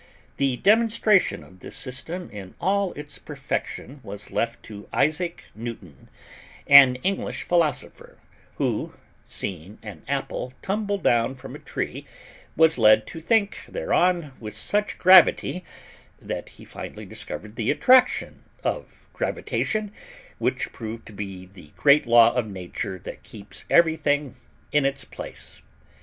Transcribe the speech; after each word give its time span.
The 0.37 0.57
demonstration 0.57 1.43
of 1.43 1.59
this 1.59 1.75
system 1.75 2.27
in 2.31 2.55
all 2.59 2.91
its 2.93 3.19
perfection 3.19 3.99
was 4.01 4.31
left 4.31 4.63
to 4.63 4.89
Isaac 4.91 5.43
Newton, 5.53 6.09
an 6.65 6.95
English 7.03 7.43
Philosopher, 7.43 8.17
who, 8.55 8.95
seeing 9.27 9.77
an 9.83 10.01
apple 10.07 10.53
tumble 10.63 10.97
down 10.97 11.35
from 11.35 11.53
a 11.53 11.59
tree, 11.59 12.07
was 12.55 12.79
led 12.79 13.05
to 13.05 13.19
think 13.19 13.59
thereon 13.69 14.31
with 14.39 14.55
such 14.55 14.97
gravity, 14.97 15.63
that 16.19 16.49
he 16.49 16.65
finally 16.65 17.05
discovered 17.05 17.55
the 17.55 17.69
attraction 17.69 18.41
of 18.63 19.07
gravitation, 19.13 19.91
which 20.39 20.73
proved 20.73 21.05
to 21.05 21.13
be 21.13 21.45
the 21.45 21.71
great 21.77 22.07
law 22.07 22.33
of 22.33 22.47
Nature 22.47 22.97
that 22.97 23.21
keeps 23.21 23.65
everything 23.69 24.33
in 24.71 24.83
its 24.83 25.05
place. 25.05 25.61